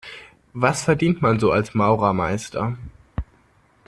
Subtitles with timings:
[0.53, 2.75] Was verdient man so als Maurermeister?